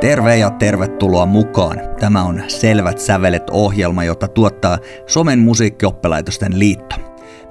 Terve 0.00 0.36
ja 0.36 0.50
tervetuloa 0.50 1.26
mukaan. 1.26 1.80
Tämä 2.00 2.22
on 2.22 2.42
Selvät 2.48 2.98
sävelet 2.98 3.42
ohjelma, 3.50 4.04
jota 4.04 4.28
tuottaa 4.28 4.78
Somen 5.06 5.38
musiikkioppelaitosten 5.38 6.58
liitto. 6.58 6.96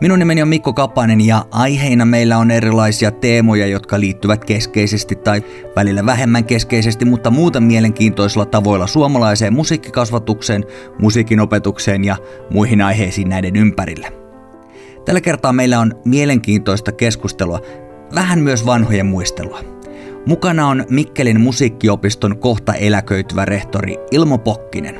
Minun 0.01 0.19
nimeni 0.19 0.41
on 0.41 0.47
Mikko 0.47 0.73
Kapanen 0.73 1.21
ja 1.21 1.45
aiheina 1.51 2.05
meillä 2.05 2.37
on 2.37 2.51
erilaisia 2.51 3.11
teemoja, 3.11 3.67
jotka 3.67 3.99
liittyvät 3.99 4.45
keskeisesti 4.45 5.15
tai 5.15 5.43
välillä 5.75 6.05
vähemmän 6.05 6.45
keskeisesti, 6.45 7.05
mutta 7.05 7.31
muuten 7.31 7.63
mielenkiintoisilla 7.63 8.45
tavoilla 8.45 8.87
suomalaiseen 8.87 9.53
musiikkikasvatukseen, 9.53 10.63
musiikin 10.99 11.39
opetukseen 11.39 12.03
ja 12.03 12.15
muihin 12.49 12.81
aiheisiin 12.81 13.29
näiden 13.29 13.55
ympärille. 13.55 14.13
Tällä 15.05 15.21
kertaa 15.21 15.53
meillä 15.53 15.79
on 15.79 15.93
mielenkiintoista 16.05 16.91
keskustelua, 16.91 17.59
vähän 18.15 18.39
myös 18.39 18.65
vanhojen 18.65 19.05
muistelua. 19.05 19.78
Mukana 20.25 20.67
on 20.67 20.85
Mikkelin 20.89 21.41
musiikkiopiston 21.41 22.37
kohta 22.37 22.73
eläköityvä 22.73 23.45
rehtori 23.45 23.95
Ilmo 24.11 24.37
Pokkinen. 24.37 24.99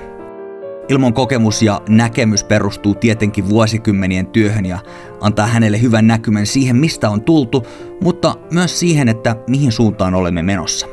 Ilmon 0.90 1.14
kokemus 1.14 1.62
ja 1.62 1.82
näkemys 1.90 2.44
perustuu 2.44 2.96
tietenkin 2.96 3.50
vuosikymmenien 3.50 4.28
työhön 4.28 4.66
ja 4.66 4.80
antaa 5.22 5.48
hänelle 5.48 5.82
hyvän 5.82 6.08
näkymän 6.08 6.46
siihen, 6.46 6.76
mistä 6.76 7.10
on 7.10 7.22
tultu, 7.22 7.66
mutta 8.04 8.36
myös 8.52 8.80
siihen, 8.80 9.10
että 9.10 9.36
mihin 9.48 9.72
suuntaan 9.72 10.14
olemme 10.14 10.44
menossa. 10.44 10.88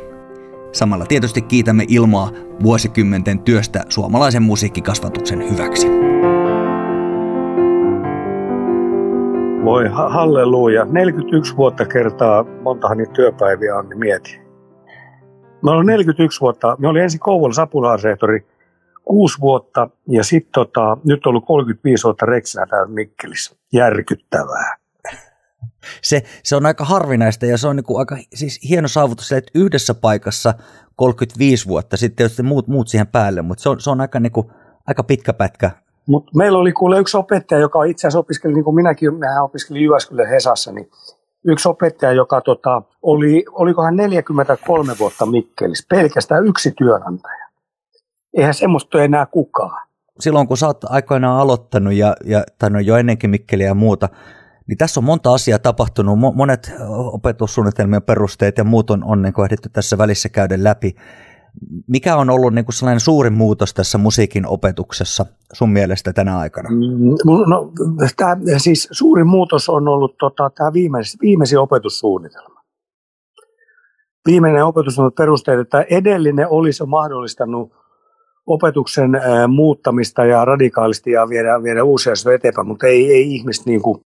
Samalla 0.72 1.06
tietysti 1.06 1.42
kiitämme 1.42 1.84
Ilmoa 1.88 2.32
vuosikymmenten 2.62 3.38
työstä 3.38 3.84
suomalaisen 3.88 4.42
musiikkikasvatuksen 4.42 5.50
hyväksi. 5.50 5.86
Voi 9.66 9.88
halleluja. 9.88 10.84
41 10.84 11.56
vuotta 11.56 11.86
kertaa, 11.86 12.44
montahan 12.62 12.98
niitä 12.98 13.12
työpäiviä 13.12 13.76
on, 13.76 13.88
niin 13.88 13.98
mieti. 13.98 14.40
Mä 15.62 15.70
olen 15.70 15.86
41 15.86 16.40
vuotta, 16.40 16.76
mä 16.78 16.88
olin 16.88 17.02
ensin 17.02 17.20
Kouvolassa 17.20 17.62
apulaisrehtori 17.62 18.46
kuusi 19.04 19.40
vuotta 19.40 19.90
ja 20.08 20.24
sitten 20.24 20.52
tota, 20.52 20.96
nyt 21.04 21.26
on 21.26 21.30
ollut 21.30 21.46
35 21.46 22.04
vuotta 22.04 22.26
reksinä 22.26 22.66
täällä 22.66 22.88
Mikkelissä. 22.88 23.56
Järkyttävää. 23.72 24.76
Se, 26.02 26.22
se 26.42 26.56
on 26.56 26.66
aika 26.66 26.84
harvinaista 26.84 27.46
ja 27.46 27.58
se 27.58 27.68
on 27.68 27.76
niinku 27.76 27.96
aika 27.96 28.16
siis 28.34 28.60
hieno 28.68 28.88
saavutus, 28.88 29.32
että 29.32 29.50
yhdessä 29.54 29.94
paikassa 29.94 30.54
35 30.96 31.68
vuotta, 31.68 31.96
sitten 31.96 32.16
tietysti 32.16 32.42
muut, 32.42 32.68
muut 32.68 32.88
siihen 32.88 33.06
päälle, 33.06 33.42
mutta 33.42 33.62
se 33.62 33.68
on, 33.68 33.80
se 33.80 33.90
on 33.90 34.00
aika, 34.00 34.20
niinku, 34.20 34.52
aika 34.86 35.02
pitkä 35.02 35.32
pätkä 35.32 35.70
mutta 36.06 36.30
meillä 36.34 36.58
oli 36.58 36.72
kuule 36.72 36.98
yksi 36.98 37.16
opettaja, 37.16 37.60
joka 37.60 37.84
itse 37.84 38.06
asiassa 38.06 38.18
opiskeli, 38.18 38.54
niin 38.54 38.64
kuin 38.64 38.74
minäkin, 38.74 39.14
mehän 39.14 39.44
opiskelin 39.44 39.82
Jyväskylän 39.82 40.28
Hesassa, 40.28 40.72
niin 40.72 40.90
yksi 41.44 41.68
opettaja, 41.68 42.12
joka 42.12 42.40
tota, 42.40 42.82
oli, 43.02 43.44
olikohan 43.52 43.96
43 43.96 44.92
vuotta 44.98 45.26
Mikkelissä, 45.26 45.86
pelkästään 45.88 46.46
yksi 46.46 46.70
työnantaja. 46.70 47.46
Eihän 48.36 48.54
semmoista 48.54 49.02
enää 49.02 49.26
kukaan. 49.26 49.86
Silloin 50.20 50.48
kun 50.48 50.56
sä 50.56 50.66
oot 50.66 50.84
aikoinaan 50.84 51.40
aloittanut 51.40 51.92
ja, 51.92 52.16
ja 52.24 52.44
tai 52.58 52.70
no 52.70 52.80
jo 52.80 52.96
ennenkin 52.96 53.30
Mikkeliä 53.30 53.66
ja 53.66 53.74
muuta, 53.74 54.08
niin 54.66 54.78
tässä 54.78 55.00
on 55.00 55.04
monta 55.04 55.32
asiaa 55.32 55.58
tapahtunut. 55.58 56.18
Monet 56.34 56.72
opetussuunnitelmien 57.12 58.02
perusteet 58.02 58.58
ja 58.58 58.64
muut 58.64 58.90
on, 58.90 59.04
on 59.04 59.22
niin 59.22 59.44
ehditty 59.44 59.68
tässä 59.68 59.98
välissä 59.98 60.28
käydä 60.28 60.64
läpi. 60.64 60.96
Mikä 61.86 62.16
on 62.16 62.30
ollut 62.30 62.54
niin 62.54 62.64
kuin 62.64 62.74
sellainen 62.74 63.00
suurin 63.00 63.32
muutos 63.32 63.74
tässä 63.74 63.98
musiikin 63.98 64.46
opetuksessa 64.46 65.26
sun 65.52 65.70
mielestä 65.70 66.12
tänä 66.12 66.38
aikana? 66.38 66.70
Mm, 66.70 67.14
no, 67.46 67.72
tämä, 68.16 68.36
siis 68.58 68.88
suurin 68.90 69.26
muutos 69.26 69.68
on 69.68 69.88
ollut 69.88 70.16
tota, 70.18 70.50
tämä 70.50 70.72
viimeisin, 70.72 71.18
viimeisin 71.22 71.58
opetussuunnitelma. 71.58 72.60
Viimeinen 74.26 74.64
opetussuunnitelma 74.64 75.24
perusteet, 75.24 75.60
että 75.60 75.84
edellinen 75.90 76.48
olisi 76.48 76.84
mahdollistanut 76.86 77.72
opetuksen 78.46 79.10
muuttamista 79.48 80.24
ja 80.24 80.44
radikaalisti 80.44 81.10
ja 81.10 81.28
viedä, 81.28 81.62
viedä 81.62 81.84
uusia 81.84 82.12
asioita 82.12 82.36
eteenpäin, 82.36 82.68
mutta 82.68 82.86
ei, 82.86 83.12
ei 83.12 83.34
ihmiset 83.34 83.66
niin 83.66 83.82
kuin, 83.82 84.00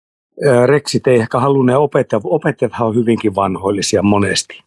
reksit 0.66 1.06
ei 1.06 1.20
ehkä 1.20 1.40
halunneet 1.40 1.78
opettaa. 1.78 2.20
Opettajat 2.24 2.72
on 2.80 2.94
hyvinkin 2.94 3.34
vanhoillisia 3.34 4.02
monesti 4.02 4.62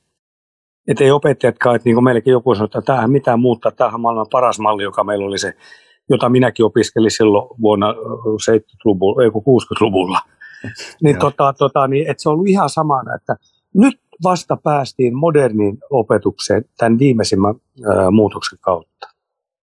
että 0.88 1.04
ei 1.04 1.12
opettajatkaan, 1.12 1.76
että 1.76 1.86
niin 1.86 1.96
kuin 1.96 2.04
meillekin 2.04 2.32
joku 2.32 2.56
sanoi, 2.56 2.66
että 2.66 2.82
tämähän 2.82 3.12
mitään 3.12 3.40
muuttaa, 3.40 3.72
tämähän 3.72 3.96
on 3.96 4.02
maailman 4.02 4.26
paras 4.32 4.60
malli, 4.60 4.84
joka 4.84 5.04
meillä 5.04 5.26
oli 5.26 5.38
se, 5.38 5.54
jota 6.10 6.30
minäkin 6.30 6.66
opiskelin 6.66 7.12
silloin 7.12 7.50
vuonna 7.62 7.92
70-luvulla, 7.92 9.24
ei 9.24 9.30
60-luvulla. 9.30 10.20
niin, 11.04 11.20
tota, 11.20 11.54
tota, 11.54 11.88
niin, 11.88 12.10
että 12.10 12.24
se 12.24 12.30
on 12.30 12.34
ollut 12.34 12.48
ihan 12.48 12.70
samana, 12.70 13.16
että 13.16 13.36
nyt 13.74 14.00
vasta 14.24 14.58
päästiin 14.58 15.18
moderniin 15.18 15.78
opetukseen 15.90 16.66
tämän 16.78 17.00
viimeisimmän 17.00 17.56
ää, 17.96 18.12
muutoksen 18.12 18.60
kautta. 18.62 19.08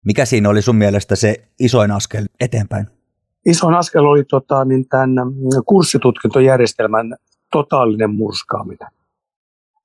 Mikä 0.04 0.24
siinä 0.24 0.48
oli 0.48 0.62
sun 0.62 0.76
mielestä 0.76 1.16
se 1.16 1.36
isoin 1.60 1.90
askel 1.90 2.24
eteenpäin? 2.40 2.86
Isoin 3.46 3.74
askel 3.74 4.04
oli 4.04 4.24
tota, 4.24 4.64
niin 4.64 4.88
tämän 4.88 5.10
kurssitutkintojärjestelmän 5.66 7.16
totaalinen 7.52 8.14
murskaaminen 8.14 8.88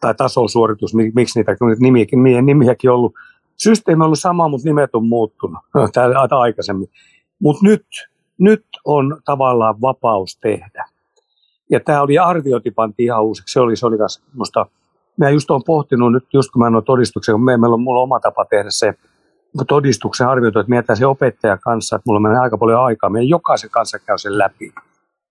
tai 0.02 0.16
tasosuoritus, 0.16 0.94
miksi 1.16 1.40
niitä 1.40 1.56
nimiäkin, 1.80 2.24
nimiäkin 2.24 2.92
ollut. 2.92 3.14
Systeemi 3.58 4.02
on 4.02 4.06
ollut 4.06 4.20
sama, 4.20 4.48
mutta 4.48 4.70
nimet 4.70 4.96
on 4.96 5.08
muuttunut 5.08 5.60
täällä 5.94 6.28
aikaisemmin. 6.32 6.90
Mutta 7.42 7.66
nyt, 7.66 7.86
nyt 8.38 8.66
on 8.86 9.22
tavallaan 9.26 9.82
vapaus 9.82 10.38
tehdä. 10.38 10.86
Ja 11.72 11.80
tämä 11.80 12.02
oli 12.02 12.20
arviointi 12.20 12.72
pantiin 12.72 13.06
ihan 13.06 13.24
uusiksi. 13.24 13.54
Se 13.54 13.60
oli, 13.60 13.76
se 13.76 13.86
oli 13.86 13.98
musta, 14.34 14.66
mä 15.18 15.30
just 15.30 15.52
olen 15.52 15.62
pohtinut 15.66 16.12
nyt, 16.12 16.24
just 16.34 16.52
kun 16.52 16.60
mä 16.60 16.68
en 16.68 16.76
ole 16.76 16.84
todistuksen, 16.84 17.34
kun 17.34 17.44
meillä 17.44 17.68
on, 17.68 17.82
mulla 17.82 18.00
on 18.00 18.04
oma 18.04 18.20
tapa 18.20 18.46
tehdä 18.46 18.70
se 18.70 18.94
todistuksen 19.68 20.28
arviointi, 20.28 20.60
että 20.60 20.70
mietitään 20.70 20.98
se 20.98 21.06
opettaja 21.06 21.58
kanssa, 21.58 21.96
että 21.96 22.04
mulla 22.08 22.20
menee 22.20 22.40
aika 22.40 22.58
paljon 22.58 22.84
aikaa. 22.84 23.10
Minä 23.10 23.24
jokaisen 23.24 23.70
kanssa 23.70 24.00
käy 24.00 24.18
sen 24.18 24.38
läpi. 24.38 24.74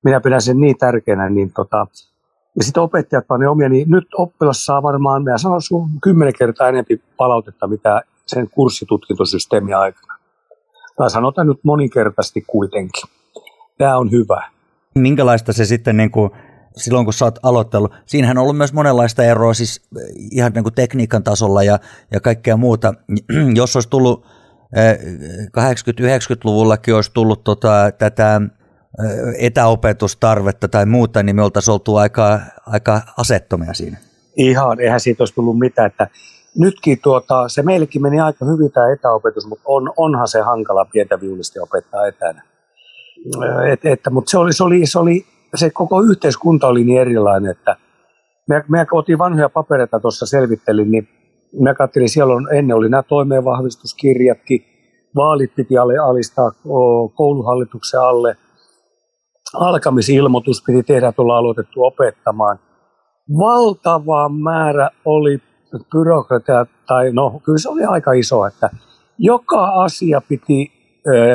Minä 0.04 0.20
pidän 0.20 0.42
sen 0.42 0.60
niin 0.60 0.78
tärkeänä, 0.78 1.28
niin 1.28 1.52
tota, 1.52 1.86
ja 2.58 2.64
sitten 2.64 2.82
opettajat 2.82 3.26
panee 3.26 3.48
omia, 3.48 3.68
niin 3.68 3.90
nyt 3.90 4.08
oppilas 4.14 4.64
saa 4.64 4.82
varmaan, 4.82 5.24
mä 5.24 5.38
sanon 5.38 5.62
sun 5.62 5.90
kymmenen 6.02 6.34
kertaa 6.38 6.68
enemmän 6.68 6.98
palautetta, 7.16 7.66
mitä 7.66 8.02
sen 8.26 8.50
kurssitutkintosysteemi 8.50 9.74
aikana. 9.74 10.14
Tai 10.96 11.10
sanotaan 11.10 11.46
nyt 11.46 11.58
moninkertaisesti 11.62 12.44
kuitenkin. 12.46 13.02
Tämä 13.78 13.96
on 13.96 14.10
hyvä. 14.10 14.50
Minkälaista 14.94 15.52
se 15.52 15.64
sitten 15.64 15.96
niin 15.96 16.10
kuin, 16.10 16.30
silloin, 16.76 17.06
kun 17.06 17.12
sä 17.12 17.24
oot 17.24 17.38
aloittanut, 17.42 17.92
siinähän 18.06 18.38
on 18.38 18.42
ollut 18.42 18.56
myös 18.56 18.72
monenlaista 18.72 19.24
eroa 19.24 19.54
siis 19.54 19.88
ihan 20.30 20.52
niin 20.52 20.62
kuin 20.62 20.74
tekniikan 20.74 21.24
tasolla 21.24 21.62
ja, 21.62 21.78
ja 22.10 22.20
kaikkea 22.20 22.56
muuta. 22.56 22.94
Jos 23.54 23.76
olisi 23.76 23.88
tullut 23.88 24.26
80-90-luvullakin 25.58 26.94
olisi 26.94 27.10
tullut 27.14 27.44
tota, 27.44 27.90
tätä 27.98 28.40
etäopetustarvetta 29.38 30.68
tai 30.68 30.86
muuta, 30.86 31.22
niin 31.22 31.36
me 31.36 31.42
oltaisiin 31.42 31.72
oltu 31.72 31.96
aika, 31.96 32.40
aika 32.66 33.00
asettomia 33.16 33.74
siinä. 33.74 33.98
Ihan, 34.36 34.80
eihän 34.80 35.00
siitä 35.00 35.22
olisi 35.22 35.34
tullut 35.34 35.58
mitään, 35.58 35.86
että 35.86 36.08
nytkin 36.58 36.98
tuota, 37.02 37.48
se 37.48 37.62
meillekin 37.62 38.02
meni 38.02 38.20
aika 38.20 38.44
hyvin 38.44 38.72
tämä 38.72 38.92
etäopetus, 38.92 39.46
mutta 39.46 39.64
on, 39.66 39.92
onhan 39.96 40.28
se 40.28 40.40
hankala 40.40 40.84
pientä 40.84 41.20
viulisti 41.20 41.58
opettaa 41.58 42.06
etänä. 42.06 42.42
Et, 43.72 43.86
että, 43.86 44.10
mutta 44.10 44.30
se 44.30 44.38
oli, 44.38 44.52
se, 44.52 44.64
oli, 44.64 44.86
se, 44.86 44.98
oli, 44.98 45.26
se 45.54 45.70
koko 45.70 46.00
yhteiskunta 46.00 46.66
oli 46.66 46.84
niin 46.84 47.00
erilainen, 47.00 47.50
että 47.50 47.76
me, 48.48 48.64
me 48.68 48.86
otin 48.92 49.18
vanhoja 49.18 49.48
papereita 49.48 50.00
tuossa 50.00 50.26
selvittelin, 50.26 50.90
niin 50.90 51.08
mä 51.60 51.74
katselin, 51.74 52.08
siellä 52.08 52.34
on, 52.34 52.48
ennen 52.52 52.76
oli 52.76 52.88
nämä 52.88 53.02
toimeenvahvistuskirjatkin, 53.02 54.64
vaalit 55.16 55.54
piti 55.54 55.78
alistaa 55.78 56.52
kouluhallituksen 57.14 58.00
alle– 58.00 58.36
alkamisilmoitus 59.54 60.62
piti 60.66 60.82
tehdä, 60.82 61.12
tulla 61.12 61.38
aloitettu 61.38 61.84
opettamaan. 61.84 62.58
Valtava 63.38 64.28
määrä 64.28 64.90
oli 65.04 65.38
byrokratia, 65.92 66.66
tai 66.86 67.12
no 67.12 67.40
kyllä 67.44 67.58
se 67.58 67.68
oli 67.68 67.84
aika 67.84 68.12
iso, 68.12 68.46
että 68.46 68.70
joka 69.18 69.64
asia 69.64 70.20
piti 70.28 70.72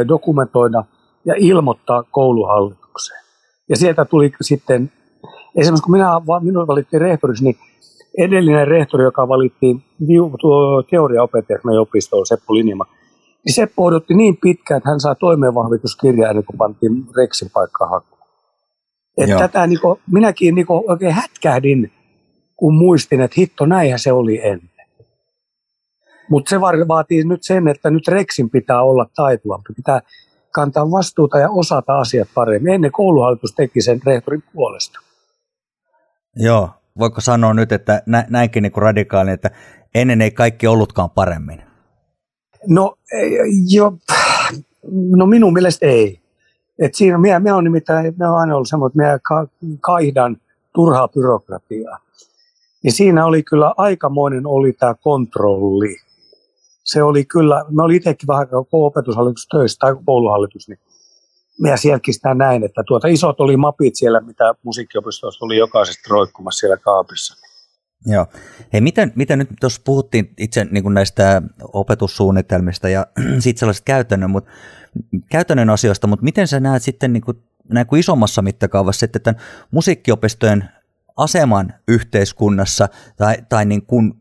dokumentoida 0.08 0.84
ja 1.26 1.34
ilmoittaa 1.38 2.04
kouluhallitukseen. 2.04 3.24
Ja 3.70 3.78
sieltä 3.78 4.06
tuli 4.06 4.32
sitten, 4.42 4.92
esimerkiksi 5.56 5.84
kun 5.84 5.92
minä, 5.92 6.10
minun 6.42 6.68
valittiin 6.68 7.02
rehtoriksi, 7.02 7.44
niin 7.44 7.56
edellinen 8.18 8.68
rehtori, 8.68 9.04
joka 9.04 9.28
valittiin 9.28 9.84
teoriaopettajaksi 10.90 11.68
meidän 11.68 11.82
opistoon, 11.82 12.26
Seppo 12.26 12.54
Linjama, 12.54 12.86
niin 13.46 13.54
Seppo 13.54 13.86
odotti 13.86 14.14
niin 14.14 14.38
pitkään, 14.38 14.78
että 14.78 14.90
hän 14.90 15.00
saa 15.00 15.16
toimeenvahvituskirjaa 15.16 16.30
ennen 16.30 16.46
kuin 16.46 16.58
pantiin 16.58 17.06
Rexin 17.18 17.50
paikkaa 17.54 17.88
hakuun. 17.88 18.22
Että 19.18 19.38
tätä 19.38 19.68
niin 19.68 19.82
kuin, 19.82 20.00
minäkin 20.12 20.56
niin 20.56 20.66
kuin, 20.66 20.84
oikein 20.88 21.14
hätkähdin, 21.14 21.92
kun 22.56 22.74
muistin, 22.76 23.22
että 23.22 23.36
hitto, 23.38 23.66
näinhän 23.66 24.00
se 24.00 24.12
oli 24.12 24.40
ennen. 24.44 24.70
Mutta 26.30 26.50
se 26.50 26.62
vaatii 26.62 27.24
nyt 27.24 27.44
sen, 27.44 27.68
että 27.68 27.90
nyt 27.90 28.08
Rexin 28.08 28.50
pitää 28.50 28.84
olla 28.84 29.06
taitavampi. 29.16 29.74
Pitää 29.74 30.02
kantaa 30.52 30.92
vastuuta 30.92 31.40
ja 31.40 31.50
osata 31.50 32.00
asiat 32.00 32.28
paremmin. 32.36 32.74
Ennen 32.74 32.92
kouluhallitus 32.92 33.54
teki 33.56 33.82
sen 33.82 34.00
rehtorin 34.06 34.44
puolesta. 34.54 35.00
Joo, 36.36 36.70
voiko 37.00 37.22
sanoa 37.22 37.54
nyt, 37.54 37.72
että 37.72 38.04
nä, 38.06 38.26
näinkin 38.30 38.64
niin 38.64 38.74
radikaali, 38.78 39.32
että 39.32 39.52
ennen 39.96 40.22
ei 40.22 40.32
kaikki 40.32 40.68
ollutkaan 40.68 41.10
paremmin? 41.10 41.73
No, 42.68 42.98
jo, 43.70 43.94
no 44.92 45.26
minun 45.26 45.54
mielestä 45.54 45.86
ei. 45.86 46.20
Et 46.80 46.96
siinä 46.96 47.18
minä, 47.18 47.40
minä 47.40 47.56
on 47.56 47.64
nimittäin, 47.64 48.14
minä 48.18 48.30
olen 48.30 48.42
aina 48.42 48.56
ollut 48.56 48.70
semmoinen, 48.70 48.92
että 48.92 49.04
minä 49.04 49.20
ka, 49.24 49.48
kaihdan 49.82 50.38
turhaa 50.76 51.08
byrokratiaa. 51.08 52.00
Niin 52.84 52.92
siinä 52.92 53.26
oli 53.26 53.44
kyllä 53.44 53.74
aikamoinen 53.78 54.48
oli 54.48 54.74
tämä 54.74 54.96
kontrolli. 55.02 55.96
Se 56.84 57.04
oli 57.04 57.26
kyllä, 57.26 57.66
me 57.70 57.84
oli 57.84 57.96
itsekin 57.96 58.28
vähän 58.28 58.48
opetushallitus 58.72 59.48
töissä 59.48 59.78
tai 59.80 59.96
kouluhallitus, 60.06 60.68
niin 60.68 60.80
minä 61.62 61.78
sielläkin 61.78 62.14
sitä 62.14 62.34
näin, 62.34 62.64
että 62.64 62.84
tuota 62.88 63.08
isot 63.08 63.40
oli 63.40 63.58
mapit 63.58 63.96
siellä, 63.96 64.20
mitä 64.20 64.56
musiikkiopistosta 64.64 65.46
oli 65.46 65.58
jokaisesta 65.58 66.08
roikkumassa 66.10 66.60
siellä 66.60 66.78
kaapissa. 66.78 67.43
Joo. 68.06 68.28
Hei, 68.74 68.82
miten, 68.82 69.12
miten 69.16 69.40
nyt 69.40 69.50
tuossa 69.60 69.82
puhuttiin 69.86 70.34
itse 70.38 70.68
niin 70.72 70.84
kuin 70.84 70.94
näistä 70.94 71.42
opetussuunnitelmista 71.74 72.90
ja 72.90 73.08
sitten 73.40 73.60
sellaisista 73.60 73.86
käytännön, 73.86 74.30
mutta, 74.30 74.52
käytännön 75.30 75.70
asioista, 75.70 76.08
mutta 76.08 76.24
miten 76.24 76.48
sä 76.48 76.60
näet 76.60 76.84
sitten 76.84 77.14
niin 77.14 77.24
kuin, 77.24 77.38
näin 77.70 77.88
kuin 77.88 78.00
isommassa 78.00 78.42
mittakaavassa 78.42 79.06
että 79.06 79.20
tämän 79.20 79.42
musiikkiopistojen 79.72 80.70
aseman 81.18 81.74
yhteiskunnassa 81.88 82.90
tai, 83.18 83.38
tai 83.50 83.66
niin 83.66 83.86
kuin 83.86 84.14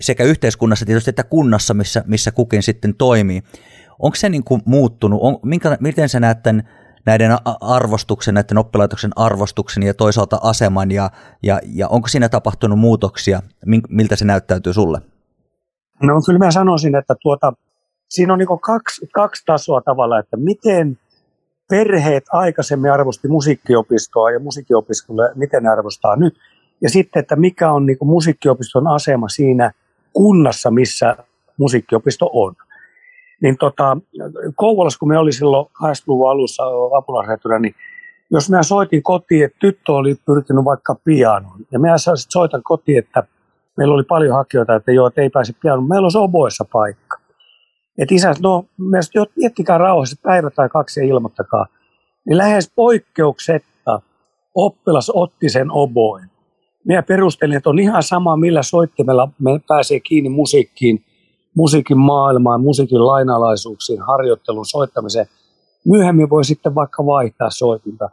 sekä 0.00 0.24
yhteiskunnassa 0.24 0.86
tietysti 0.86 1.10
että 1.10 1.24
kunnassa, 1.24 1.74
missä, 1.74 2.04
missä 2.06 2.32
kukin 2.32 2.62
sitten 2.62 2.94
toimii. 2.94 3.42
Onko 3.98 4.14
se 4.14 4.28
niin 4.28 4.44
kuin 4.44 4.62
muuttunut? 4.64 5.20
On, 5.22 5.38
minkä, 5.42 5.76
miten 5.80 6.08
sä 6.08 6.20
näet 6.20 6.42
tämän 6.42 6.68
näiden 7.06 7.36
arvostuksen, 7.60 8.34
näiden 8.34 8.58
oppilaitoksen 8.58 9.10
arvostuksen 9.16 9.82
ja 9.82 9.94
toisaalta 9.94 10.38
aseman 10.42 10.90
ja, 10.90 11.10
ja, 11.42 11.60
ja 11.74 11.88
onko 11.88 12.08
siinä 12.08 12.28
tapahtunut 12.28 12.78
muutoksia? 12.78 13.42
Miltä 13.88 14.16
se 14.16 14.24
näyttäytyy 14.24 14.72
sulle? 14.72 15.00
No 16.02 16.22
kyllä 16.26 16.38
mä 16.38 16.50
sanoisin, 16.50 16.94
että 16.94 17.14
tuota, 17.22 17.52
siinä 18.08 18.32
on 18.32 18.38
niin 18.38 18.60
kaksi, 18.60 19.06
kaksi 19.14 19.42
tasoa 19.46 19.80
tavalla, 19.80 20.18
että 20.18 20.36
miten 20.36 20.98
perheet 21.70 22.24
aikaisemmin 22.32 22.92
arvosti 22.92 23.28
musiikkiopistoa 23.28 24.30
ja 24.30 24.40
musiikkiopistolle, 24.40 25.32
miten 25.34 25.62
ne 25.62 25.68
arvostaa 25.68 26.16
nyt. 26.16 26.38
Ja 26.82 26.90
sitten, 26.90 27.20
että 27.20 27.36
mikä 27.36 27.72
on 27.72 27.86
niin 27.86 27.98
musiikkiopiston 28.02 28.86
asema 28.86 29.28
siinä 29.28 29.72
kunnassa, 30.12 30.70
missä 30.70 31.16
musiikkiopisto 31.56 32.30
on 32.32 32.54
niin 33.42 33.56
tota, 33.58 33.96
Kouvolassa, 34.54 34.98
kun 34.98 35.08
me 35.08 35.18
oli 35.18 35.32
silloin 35.32 35.66
80-luvun 35.66 36.30
alussa 36.30 36.62
apulaisrehtorina, 36.98 37.58
niin 37.58 37.74
jos 38.30 38.50
mä 38.50 38.62
soitin 38.62 39.02
kotiin, 39.02 39.44
että 39.44 39.58
tyttö 39.58 39.92
oli 39.92 40.16
pyrkinyt 40.26 40.64
vaikka 40.64 40.96
pianoon, 41.04 41.60
ja 41.72 41.78
mä 41.78 41.88
soitan 42.28 42.62
kotiin, 42.62 42.98
että 42.98 43.22
meillä 43.76 43.94
oli 43.94 44.02
paljon 44.02 44.36
hakijoita, 44.36 44.74
että 44.74 44.92
joo, 44.92 45.06
että 45.06 45.20
ei 45.20 45.30
pääse 45.30 45.52
pianoon, 45.62 45.88
meillä 45.88 46.06
on 46.06 46.22
oboissa 46.22 46.64
paikka. 46.72 47.16
Että 47.98 48.14
isä, 48.14 48.34
no 48.42 48.64
miettikää 49.36 49.78
rauhassa 49.78 50.16
päivä 50.22 50.50
tai 50.50 50.68
kaksi 50.68 51.00
ja 51.00 51.06
ilmoittakaa. 51.06 51.66
Niin 52.26 52.38
lähes 52.38 52.72
poikkeuksetta 52.74 54.00
oppilas 54.54 55.10
otti 55.14 55.48
sen 55.48 55.70
oboin. 55.70 56.30
Minä 56.84 57.02
perustelin, 57.02 57.56
että 57.56 57.70
on 57.70 57.78
ihan 57.78 58.02
sama, 58.02 58.36
millä 58.36 58.62
soittimella 58.62 59.28
me 59.38 59.50
pääsee 59.68 60.00
kiinni 60.00 60.28
musiikkiin, 60.28 61.04
musiikin 61.56 61.98
maailmaan, 61.98 62.60
musiikin 62.60 63.06
lainalaisuuksiin, 63.06 64.02
harjoittelun, 64.02 64.66
soittamiseen. 64.66 65.26
Myöhemmin 65.86 66.30
voi 66.30 66.44
sitten 66.44 66.74
vaikka 66.74 67.06
vaihtaa 67.06 67.50
soitinta. 67.50 68.10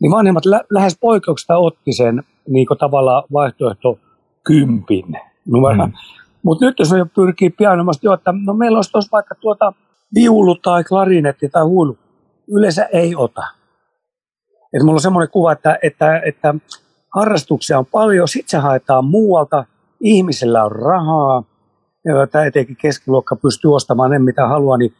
Niin 0.00 0.12
vanhemmat 0.12 0.46
lä- 0.46 0.64
lähes 0.70 0.98
poikkeuksesta 1.00 1.56
otti 1.56 1.92
sen 1.92 2.22
niin 2.48 2.66
tavallaan 2.78 3.22
vaihtoehto 3.32 3.98
kympin 4.44 5.16
numero. 5.46 5.86
Mm. 5.86 5.92
Mutta 6.42 6.64
nyt 6.64 6.78
jos 6.78 6.88
pyrkii 7.14 7.50
pianomasti, 7.50 8.06
että 8.14 8.34
no 8.46 8.54
meillä 8.54 8.78
olisi 8.78 8.92
tuossa 8.92 9.08
vaikka 9.12 9.34
tuota 9.34 9.72
viulu 10.14 10.54
tai 10.54 10.84
klarinetti 10.84 11.48
tai 11.48 11.62
huulu, 11.62 11.98
yleensä 12.48 12.84
ei 12.84 13.16
ota. 13.16 13.42
Et 14.72 14.82
mulla 14.82 14.96
on 14.96 15.00
semmoinen 15.00 15.30
kuva, 15.30 15.52
että, 15.52 15.78
että, 15.82 16.18
että 16.26 16.54
harrastuksia 17.14 17.78
on 17.78 17.86
paljon, 17.86 18.28
sitten 18.28 18.50
se 18.50 18.58
haetaan 18.58 19.04
muualta, 19.04 19.64
ihmisellä 20.00 20.64
on 20.64 20.72
rahaa, 20.72 21.44
tämä 22.30 22.44
etenkin 22.44 22.76
keskiluokka 22.76 23.36
pystyy 23.36 23.74
ostamaan 23.74 24.10
ne, 24.10 24.18
mitä 24.18 24.46
haluaa, 24.46 24.76
niin 24.76 24.94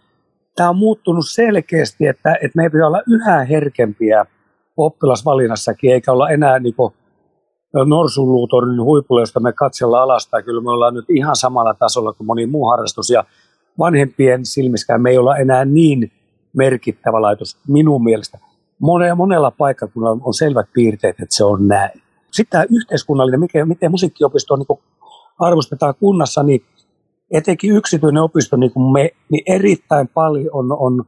tämä 0.56 0.69
on 0.69 0.76
muuttunut 0.76 1.28
selkeästi, 1.28 2.06
että, 2.06 2.34
että 2.34 2.56
meidän 2.56 2.72
pitää 2.72 2.87
olla 2.87 3.02
yhä 3.08 3.44
herkempiä 3.44 4.26
oppilasvalinnassakin, 4.76 5.93
eikä 5.93 6.12
olla 6.12 6.31
enää 6.31 6.58
niin 6.58 6.75
norsunluutorin 7.87 8.82
huipulla, 8.82 9.22
josta 9.22 9.40
me 9.40 9.52
katsellaan 9.52 10.02
alasta. 10.02 10.43
Kyllä 10.43 10.62
me 10.62 10.70
ollaan 10.70 10.94
nyt 10.94 11.10
ihan 11.10 11.37
samalla 11.37 11.75
tasolla 11.75 12.12
kuin 12.12 12.26
moni 12.26 12.46
muu 12.46 12.66
harrastus, 12.70 13.10
ja 13.10 13.25
vanhempien 13.78 14.46
silmiskään 14.46 15.02
me 15.02 15.10
ei 15.10 15.19
olla 15.19 15.37
enää 15.37 15.64
niin 15.64 16.12
merkittävä 16.56 17.22
laitos 17.22 17.58
minun 17.69 18.05
mielestä. 18.05 18.38
Monella, 18.78 19.14
monella 19.14 19.50
paikkakunnalla 19.50 20.22
on 20.25 20.34
selvät 20.34 20.66
piirteet, 20.72 21.20
että 21.20 21.37
se 21.37 21.44
on 21.44 21.69
näin. 21.69 22.02
Sitten 22.31 22.50
tämä 22.50 22.76
yhteiskunnallinen, 22.78 23.40
miten, 23.40 23.69
miten 23.69 23.90
musiikkiopisto 23.90 24.56
niin 24.56 24.81
arvostetaan 25.38 25.94
kunnassa, 26.00 26.43
niin 26.43 26.62
etenkin 27.32 27.76
yksityinen 27.76 28.23
opisto, 28.23 28.56
niin 28.56 28.73
kuin 28.73 28.93
me, 28.93 29.11
niin 29.29 29.43
erittäin 29.46 30.08
paljon 30.08 30.49
on, 30.52 30.73
on, 30.73 31.05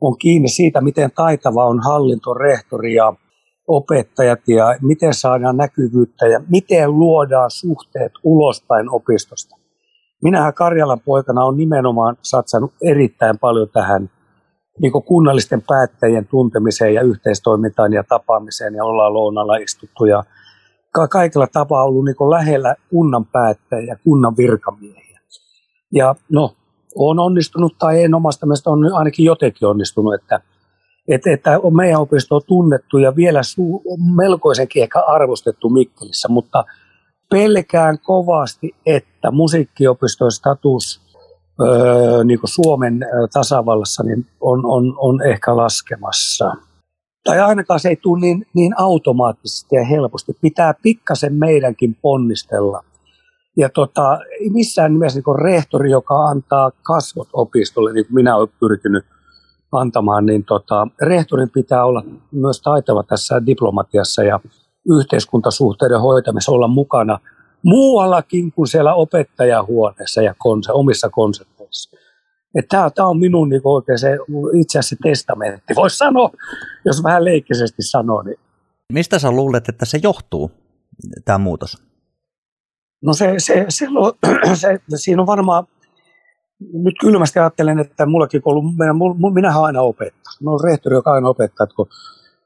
on 0.00 0.18
kiinni 0.18 0.48
siitä, 0.48 0.80
miten 0.80 1.10
taitava 1.16 1.66
on 1.66 1.80
hallinto, 1.80 2.34
rehtori 2.34 2.94
ja 2.94 3.14
opettajat 3.68 4.40
ja 4.46 4.76
miten 4.82 5.14
saadaan 5.14 5.56
näkyvyyttä 5.56 6.26
ja 6.26 6.40
miten 6.48 6.98
luodaan 6.98 7.50
suhteet 7.50 8.12
ulospäin 8.22 8.90
opistosta. 8.90 9.56
Minähän 10.22 10.54
Karjalan 10.54 11.00
poikana 11.00 11.44
on 11.44 11.56
nimenomaan 11.56 12.16
satsannut 12.22 12.72
erittäin 12.82 13.38
paljon 13.38 13.68
tähän 13.72 14.10
niin 14.80 14.92
kunnallisten 14.92 15.62
päättäjien 15.62 16.26
tuntemiseen 16.26 16.94
ja 16.94 17.02
yhteistoimintaan 17.02 17.92
ja 17.92 18.04
tapaamiseen 18.08 18.74
ja 18.74 18.84
ollaan 18.84 19.14
lounalla 19.14 19.56
istuttu 19.56 20.04
ja 20.04 20.24
kaikilla 21.10 21.46
tapaa 21.46 21.84
ollut 21.84 22.04
niin 22.04 22.30
lähellä 22.30 22.74
kunnan 22.90 23.26
päättäjiä 23.26 23.92
ja 23.92 23.96
kunnan 24.04 24.36
virkamiehiä. 24.36 25.07
Ja 25.92 26.14
no, 26.28 26.54
on 26.96 27.18
onnistunut 27.18 27.74
tai 27.78 28.04
en 28.04 28.14
omasta 28.14 28.46
mielestä 28.46 28.70
on 28.70 28.94
ainakin 28.94 29.24
jotenkin 29.24 29.68
onnistunut, 29.68 30.14
että, 30.14 30.40
että, 31.08 31.30
että 31.30 31.60
on 31.62 31.76
meidän 31.76 32.00
opisto 32.00 32.34
on 32.34 32.42
tunnettu 32.46 32.98
ja 32.98 33.16
vielä 33.16 33.42
su, 33.42 33.82
melkoisenkin 34.16 34.82
ehkä 34.82 35.00
arvostettu 35.00 35.70
Mikkelissä, 35.70 36.28
mutta 36.28 36.64
pelkään 37.30 37.98
kovasti, 37.98 38.74
että 38.86 39.30
musiikkiopiston 39.30 40.32
status 40.32 41.00
öö, 41.60 42.24
niin 42.24 42.40
kuin 42.40 42.50
Suomen 42.50 43.00
tasavallassa 43.32 44.02
niin 44.02 44.26
on, 44.40 44.66
on, 44.66 44.94
on 44.96 45.26
ehkä 45.26 45.56
laskemassa. 45.56 46.52
Tai 47.24 47.40
ainakaan 47.40 47.80
se 47.80 47.88
ei 47.88 47.96
tule 47.96 48.20
niin, 48.20 48.46
niin 48.54 48.74
automaattisesti 48.78 49.76
ja 49.76 49.84
helposti. 49.84 50.32
Pitää 50.40 50.74
pikkasen 50.82 51.34
meidänkin 51.34 51.96
ponnistella 52.02 52.84
ja 53.58 53.68
tota, 53.68 54.18
missään 54.52 54.92
nimessä 54.92 55.20
niin 55.26 55.38
rehtori, 55.38 55.90
joka 55.90 56.24
antaa 56.24 56.70
kasvot 56.82 57.28
opistolle, 57.32 57.92
niin 57.92 58.06
kuin 58.06 58.14
minä 58.14 58.36
olen 58.36 58.48
pyrkinyt 58.60 59.04
antamaan, 59.72 60.26
niin 60.26 60.44
tota, 60.44 60.88
rehtorin 61.02 61.50
pitää 61.50 61.84
olla 61.84 62.02
myös 62.32 62.60
taitava 62.60 63.02
tässä 63.02 63.46
diplomatiassa 63.46 64.24
ja 64.24 64.40
yhteiskuntasuhteiden 64.90 66.00
hoitamisessa 66.00 66.52
olla 66.52 66.68
mukana 66.68 67.18
muuallakin 67.62 68.52
kuin 68.52 68.68
siellä 68.68 68.94
opettajahuoneessa 68.94 70.22
ja 70.22 70.34
konse, 70.38 70.72
omissa 70.72 71.08
konsepteissa. 71.10 71.96
Tämä 72.68 73.08
on 73.08 73.18
minun 73.18 73.48
niin 73.48 73.60
oikein 73.64 73.98
se, 73.98 74.18
itse 74.60 74.78
asiassa 74.78 74.96
testamentti, 75.02 75.74
voisi 75.74 75.96
sanoa, 75.96 76.30
jos 76.84 77.02
vähän 77.02 77.24
leikkisesti 77.24 77.82
sanoo. 77.82 78.22
Niin. 78.22 78.38
Mistä 78.92 79.18
sä 79.18 79.30
luulet, 79.30 79.68
että 79.68 79.84
se 79.84 80.00
johtuu, 80.02 80.50
tämä 81.24 81.38
muutos? 81.38 81.87
No 83.02 83.12
se, 83.12 83.34
se, 83.38 83.66
se, 83.68 83.86
se, 84.54 84.78
siinä 84.96 85.22
on 85.22 85.26
varmaan, 85.26 85.66
nyt 86.72 86.94
kylmästi 87.00 87.38
ajattelen, 87.38 87.78
että 87.78 88.06
mullakin 88.06 88.42
ollut, 88.44 88.64
minä, 88.64 88.92
minähän 89.34 89.62
aina 89.62 89.80
opettaa. 89.80 90.32
No 90.40 90.52
on 90.52 90.60
rehtori, 90.64 90.94
joka 90.94 91.12
aina 91.12 91.28
opettaa, 91.28 91.64
että 91.64 91.76
kun 91.76 91.88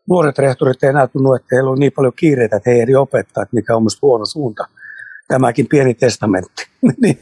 nuoret 0.08 0.38
rehtorit 0.38 0.84
ei 0.84 0.90
enää 0.90 1.06
tunnu, 1.06 1.34
että 1.34 1.48
heillä 1.52 1.70
on 1.70 1.78
niin 1.78 1.92
paljon 1.92 2.12
kiireitä, 2.16 2.56
että 2.56 2.70
he 2.70 2.76
ei 2.76 2.94
opettaa, 2.94 3.42
että 3.42 3.56
mikä 3.56 3.76
on 3.76 3.82
minusta 3.82 3.98
huono 4.02 4.26
suunta. 4.26 4.68
Tämäkin 5.28 5.68
pieni 5.68 5.94
testamentti. 5.94 6.66
niin, 7.02 7.18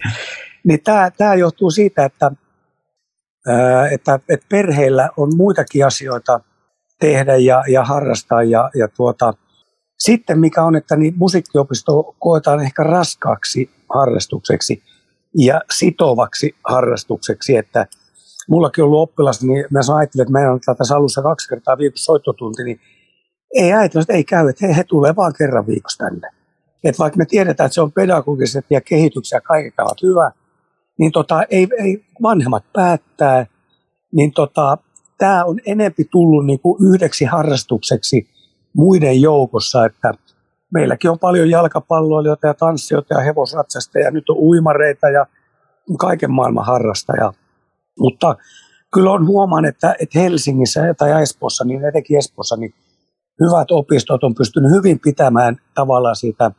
niin 0.65 0.81
tämä, 0.85 1.11
tämä 1.11 1.35
johtuu 1.35 1.71
siitä, 1.71 2.05
että, 2.05 2.33
että, 3.91 4.21
että 4.29 4.47
perheillä 4.49 5.11
on 5.17 5.37
muitakin 5.37 5.87
asioita 5.87 6.41
tehdä 7.01 7.37
ja, 7.37 7.65
ja 7.69 7.85
harrastaa 7.85 8.43
ja, 8.43 8.71
ja 8.75 8.89
tuota, 8.89 9.35
sitten 10.01 10.39
mikä 10.39 10.63
on, 10.63 10.77
että 10.77 10.97
niin 10.97 11.15
musiikkiopisto 11.17 12.15
koetaan 12.19 12.61
ehkä 12.61 12.83
raskaaksi 12.83 13.71
harrastukseksi 13.95 14.83
ja 15.39 15.61
sitovaksi 15.73 16.55
harrastukseksi, 16.69 17.57
että 17.57 17.87
mullakin 18.49 18.85
on 18.85 18.89
ollut 18.89 19.11
oppilas, 19.11 19.43
niin 19.43 19.65
mä 19.71 19.97
ajattelin, 19.97 20.23
että 20.23 20.33
meillä 20.33 20.53
on 20.53 20.61
tässä 20.79 20.97
alussa 20.97 21.23
kaksi 21.23 21.49
kertaa 21.49 21.79
viikossa 21.79 22.05
soittotunti, 22.05 22.65
niin 22.65 22.81
ei 23.55 23.73
äiti, 23.73 23.99
että 23.99 24.13
ei 24.13 24.25
käy, 24.25 24.49
että 24.49 24.67
he, 24.67 24.77
he 24.77 24.85
tulee 24.85 25.17
vaan 25.17 25.33
kerran 25.39 25.67
viikossa 25.67 26.05
tänne. 26.05 26.29
että 26.85 26.99
vaikka 26.99 27.17
me 27.17 27.27
tiedetään, 27.27 27.67
että 27.67 27.75
se 27.75 27.81
on 27.81 27.93
pedagogisesti 27.93 28.75
ja 28.75 28.81
kehityksen 28.81 29.37
ja 29.37 29.41
kaiken 29.41 29.73
hyvä, 30.03 30.31
niin 30.99 31.13
tota, 31.13 31.43
ei, 31.51 31.69
ei 31.79 32.05
vanhemmat 32.23 32.65
päättää, 32.73 33.47
niin 34.13 34.33
tota, 34.33 34.79
tämä 35.19 35.45
on 35.45 35.61
enempi 35.67 36.05
tullut 36.05 36.47
niin 36.47 36.61
kuin 36.61 36.95
yhdeksi 36.95 37.25
harrastukseksi 37.25 38.29
muiden 38.77 39.21
joukossa, 39.21 39.85
että 39.85 40.15
meilläkin 40.75 41.11
on 41.11 41.19
paljon 41.19 41.51
jalkapalloilijoita 41.51 42.47
ja 42.47 42.55
tanssijoita 42.55 43.15
ja 43.15 43.21
hevosratsasta 43.21 43.99
ja 43.99 44.11
nyt 44.11 44.31
on 44.31 44.37
uimareita 44.39 45.09
ja 45.09 45.27
kaiken 45.99 46.31
maailman 46.31 46.67
harrastaja. 46.67 47.33
Mutta 47.99 48.37
kyllä 48.95 49.13
on 49.13 49.27
huomaan, 49.27 49.65
että, 49.65 49.97
että 50.01 50.19
Helsingissä 50.19 50.95
tai 50.99 51.23
Espoossa, 51.23 51.65
niin 51.65 51.85
etenkin 51.85 52.19
Espoossa, 52.19 52.57
niin 52.57 52.75
hyvät 53.41 53.71
opistot 53.71 54.25
on 54.25 54.35
pystynyt 54.35 54.71
hyvin 54.71 55.01
pitämään 55.01 55.57
tavallaan 55.75 56.17
siitä 56.17 56.51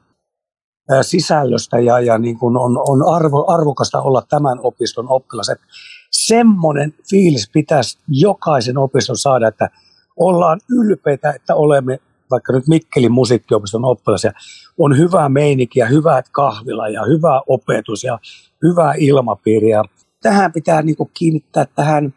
sisällöstä 1.01 1.79
ja, 1.79 1.99
ja 1.99 2.17
niin 2.17 2.39
kuin 2.39 2.57
on, 2.57 2.77
on 2.77 3.15
arvo, 3.15 3.45
arvokasta 3.47 4.01
olla 4.01 4.23
tämän 4.29 4.59
opiston 4.63 5.05
oppilas. 5.09 5.49
Että 5.49 5.65
semmoinen 6.11 6.93
fiilis 7.09 7.49
pitäisi 7.53 7.99
jokaisen 8.07 8.77
opiston 8.77 9.17
saada, 9.17 9.47
että 9.47 9.69
ollaan 10.17 10.59
ylpeitä, 10.69 11.31
että 11.31 11.55
olemme 11.55 11.99
vaikka 12.31 12.53
nyt 12.53 12.67
Mikkelin 12.67 13.11
musiikkiopiston 13.11 13.85
oppilas 13.85 14.23
ja 14.23 14.31
on 14.77 14.97
hyvää 14.97 15.29
meininki 15.29 15.79
ja 15.79 15.85
hyvät 15.85 16.29
kahvila 16.31 16.89
ja 16.89 17.05
hyvä 17.05 17.41
opetus 17.47 18.03
ja 18.03 18.19
hyvä 18.63 18.93
ilmapiiri. 18.97 19.69
Ja 19.69 19.83
tähän 20.21 20.51
pitää 20.51 20.81
niin 20.81 20.95
kiinnittää 21.13 21.65
tähän, 21.75 22.13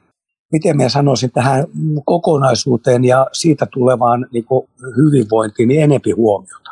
miten 0.52 0.76
mä 0.76 0.88
sanoisin, 0.88 1.30
tähän 1.30 1.64
kokonaisuuteen 2.04 3.04
ja 3.04 3.26
siitä 3.32 3.66
tulevaan 3.72 4.26
niin 4.32 4.44
hyvinvointiin 4.96 5.68
niin 5.68 5.82
enempi 5.82 6.10
huomiota. 6.10 6.70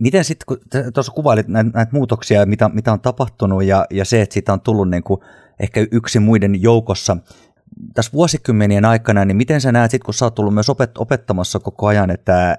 Miten 0.00 0.24
sitten, 0.24 0.46
kun 0.46 0.58
tuossa 0.94 1.12
kuvailit 1.12 1.48
näitä, 1.48 1.70
näitä 1.74 1.92
muutoksia, 1.92 2.46
mitä, 2.46 2.68
mitä 2.68 2.92
on 2.92 3.00
tapahtunut 3.00 3.64
ja, 3.64 3.86
ja 3.90 4.04
se, 4.04 4.22
että 4.22 4.34
siitä 4.34 4.52
on 4.52 4.60
tullut 4.60 4.90
niin 4.90 5.02
kuin 5.02 5.20
ehkä 5.60 5.86
yksi 5.92 6.18
muiden 6.18 6.62
joukossa 6.62 7.16
tässä 7.94 8.12
vuosikymmenien 8.12 8.84
aikana, 8.84 9.24
niin 9.24 9.36
miten 9.36 9.60
sä 9.60 9.72
näet 9.72 9.90
sitten, 9.90 10.04
kun 10.04 10.14
sä 10.14 10.24
oot 10.24 10.34
tullut 10.34 10.54
myös 10.54 10.68
opet- 10.70 10.98
opettamassa 10.98 11.58
koko 11.58 11.86
ajan, 11.86 12.10
että, 12.10 12.58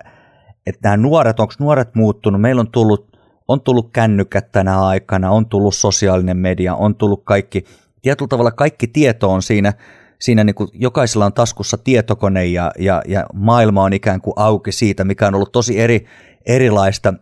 että 0.65 0.79
nämä 0.83 0.97
nuoret, 0.97 1.39
onko 1.39 1.53
nuoret 1.59 1.95
muuttunut? 1.95 2.41
Meillä 2.41 2.59
on 2.59 2.71
tullut, 2.71 3.17
on 3.47 3.61
tullut 3.61 3.89
kännykät 3.93 4.51
tänä 4.51 4.81
aikana, 4.81 5.31
on 5.31 5.45
tullut 5.45 5.75
sosiaalinen 5.75 6.37
media, 6.37 6.75
on 6.75 6.95
tullut 6.95 7.23
kaikki, 7.23 7.65
tietyllä 8.01 8.27
tavalla 8.29 8.51
kaikki 8.51 8.87
tieto 8.87 9.31
on 9.31 9.41
siinä, 9.41 9.73
siinä 10.19 10.43
niin 10.43 10.55
kuin 10.55 10.69
jokaisella 10.73 11.25
on 11.25 11.33
taskussa 11.33 11.77
tietokone 11.77 12.45
ja, 12.45 12.71
ja, 12.79 13.01
ja 13.07 13.25
maailma 13.33 13.83
on 13.83 13.93
ikään 13.93 14.21
kuin 14.21 14.33
auki 14.35 14.71
siitä, 14.71 15.03
mikä 15.03 15.27
on 15.27 15.35
ollut 15.35 15.51
tosi 15.51 15.79
eri, 15.79 16.05
erilaista. 16.45 17.13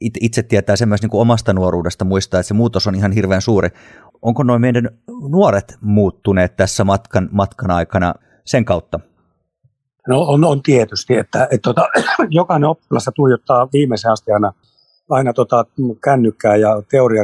Itse 0.00 0.42
tietää 0.42 0.76
sen 0.76 0.88
myös 0.88 1.02
niin 1.02 1.10
kuin 1.10 1.20
omasta 1.20 1.52
nuoruudesta 1.52 2.04
muistaa, 2.04 2.40
että 2.40 2.48
se 2.48 2.54
muutos 2.54 2.86
on 2.86 2.94
ihan 2.94 3.12
hirveän 3.12 3.42
suuri 3.42 3.68
onko 4.22 4.42
noin 4.42 4.60
meidän 4.60 4.88
nuoret 5.28 5.78
muuttuneet 5.80 6.56
tässä 6.56 6.84
matkan, 6.84 7.28
matkan 7.32 7.70
aikana 7.70 8.14
sen 8.44 8.64
kautta? 8.64 9.00
No 10.08 10.20
on, 10.20 10.44
on 10.44 10.62
tietysti, 10.62 11.16
että, 11.16 11.44
että 11.44 11.62
tota, 11.62 11.88
jokainen 12.30 12.68
oppilas 12.68 13.10
tuijottaa 13.14 13.68
viimeisen 13.72 14.12
asti 14.12 14.32
aina, 14.32 14.52
aina 15.10 15.32
tota, 15.32 15.64
kännykkää 16.04 16.56
ja 16.56 16.82
teoria. 16.90 17.22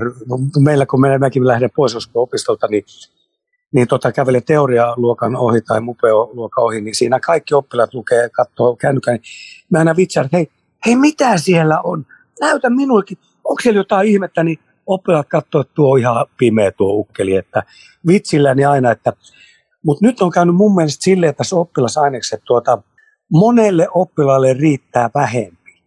Meillä 0.65 0.87
kun 0.87 1.01
mekin 1.01 1.47
lähden 1.47 1.71
pois 1.77 2.11
opistolta, 2.15 2.67
niin, 2.67 2.85
niin 3.75 3.89
tota, 3.89 4.13
teorialuokan 4.47 5.37
ohi 5.37 5.61
tai 5.61 5.81
mupeo-luokan 5.81 6.65
ohi, 6.65 6.81
niin 6.81 6.95
siinä 6.95 7.21
kaikki 7.21 7.55
oppilaat 7.55 7.95
lukee, 7.95 8.29
katsoo 8.29 8.77
kännykkää. 8.77 9.15
Niin 9.15 9.23
mä 9.71 9.79
aina 9.79 9.97
vitsaan, 9.97 10.27
että 10.27 10.37
hei, 10.37 10.51
hei, 10.87 10.97
mitä 10.97 11.39
siellä 11.39 11.81
on? 11.81 12.07
Näytä 12.41 12.71
minullekin. 12.71 13.19
Onko 13.45 13.61
siellä 13.63 13.81
jotain 13.81 14.09
ihmettä? 14.09 14.45
Niin 14.45 14.59
oppilaat 14.87 15.29
katsoivat, 15.29 15.67
että 15.67 15.75
tuo 15.75 15.93
on 15.93 15.99
ihan 15.99 16.27
pimeä 16.39 16.73
tuo 16.73 16.93
ukkeli, 16.93 17.37
että 17.37 17.63
vitsilläni 18.07 18.65
aina, 18.65 18.91
että 18.91 19.13
mutta 19.85 20.07
nyt 20.07 20.23
on 20.23 20.31
käynyt 20.31 20.55
mun 20.55 20.75
mielestä 20.75 21.05
silleen, 21.05 21.31
että 21.31 21.39
tässä 21.39 21.57
oppilasainekset 21.57 22.41
tuota, 22.45 22.83
monelle 23.33 23.89
oppilaalle 23.95 24.53
riittää 24.53 25.11
vähempi. 25.15 25.83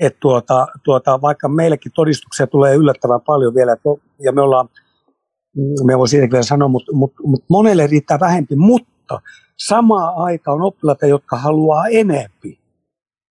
Et 0.00 0.16
tuota, 0.20 0.66
tuota, 0.82 1.22
vaikka 1.22 1.48
meillekin 1.48 1.92
todistuksia 1.92 2.46
tulee 2.46 2.74
yllättävän 2.74 3.20
paljon 3.20 3.54
vielä, 3.54 3.76
ja 4.18 4.32
me 4.32 4.40
ollaan, 4.40 4.68
me 5.84 5.98
voi 5.98 6.08
siitäkin 6.08 6.32
vielä 6.32 6.42
sanoa, 6.42 6.68
mutta 6.68 6.92
mut, 6.92 7.12
mut 7.24 7.44
monelle 7.50 7.86
riittää 7.86 8.20
vähempi, 8.20 8.56
mutta 8.56 9.20
samaa 9.58 10.24
aikaa 10.24 10.54
on 10.54 10.62
oppilaita, 10.62 11.06
jotka 11.06 11.36
haluaa 11.36 11.88
enempi. 11.88 12.58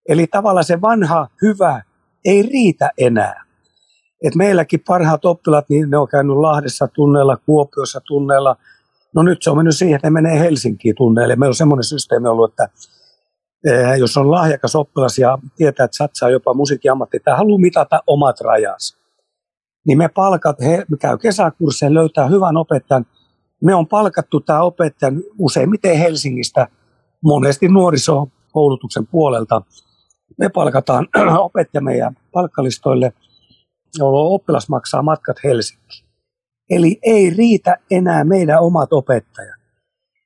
Eli 0.09 0.27
tavallaan 0.27 0.63
se 0.63 0.81
vanha 0.81 1.27
hyvä 1.41 1.81
ei 2.25 2.43
riitä 2.43 2.89
enää. 2.97 3.43
Et 4.23 4.35
meilläkin 4.35 4.83
parhaat 4.87 5.25
oppilaat, 5.25 5.69
niin 5.69 5.89
ne 5.89 5.97
on 5.97 6.07
käynyt 6.07 6.37
Lahdessa 6.37 6.87
tunneilla, 6.87 7.37
Kuopiossa 7.37 8.01
tunneilla. 8.07 8.55
No 9.15 9.23
nyt 9.23 9.43
se 9.43 9.49
on 9.49 9.57
mennyt 9.57 9.77
siihen, 9.77 9.95
että 9.95 10.07
ne 10.07 10.11
menee 10.11 10.39
Helsinkiin 10.39 10.95
tunneille. 10.95 11.35
Meillä 11.35 11.51
on 11.51 11.55
semmoinen 11.55 11.83
systeemi 11.83 12.27
ollut, 12.27 12.51
että 12.51 12.69
eh, 13.65 13.97
jos 13.99 14.17
on 14.17 14.31
lahjakas 14.31 14.75
oppilas 14.75 15.17
ja 15.17 15.37
tietää, 15.55 15.83
että 15.83 15.97
satsaa 15.97 16.29
jopa 16.29 16.53
musiikkiammatti 16.53 17.19
tai 17.19 17.37
haluaa 17.37 17.59
mitata 17.59 18.03
omat 18.07 18.41
rajansa, 18.41 18.97
niin 19.87 19.97
me 19.97 20.07
palkat, 20.07 20.61
he 20.61 20.85
käy 20.99 21.17
kesäkursseen, 21.17 21.93
löytää 21.93 22.27
hyvän 22.27 22.57
opettajan. 22.57 23.05
Me 23.63 23.75
on 23.75 23.87
palkattu 23.87 24.39
tämä 24.39 24.61
opettajan 24.61 25.21
useimmiten 25.37 25.97
Helsingistä, 25.97 26.67
monesti 27.23 27.67
nuorisokoulutuksen 27.67 29.07
puolelta. 29.07 29.61
Me 30.37 30.49
palkataan 30.49 31.07
opettaja 31.39 31.81
meidän 31.81 32.17
palkkalistoille– 32.31 33.13
jolloin 33.97 34.33
oppilas 34.33 34.69
maksaa 34.69 35.01
matkat 35.01 35.37
Helsinkiin. 35.43 36.05
Eli 36.69 36.99
ei 37.01 37.29
riitä 37.29 37.77
enää 37.91 38.23
meidän 38.23 38.61
omat 38.61 38.93
opettajat. 38.93 39.59